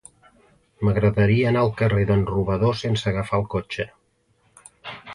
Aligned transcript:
M'agradaria 0.87 1.51
anar 1.51 1.61
al 1.67 1.71
carrer 1.83 2.07
d'en 2.13 2.25
Robador 2.33 2.77
sense 2.83 3.09
agafar 3.15 3.41
el 3.45 3.49
cotxe. 3.59 3.91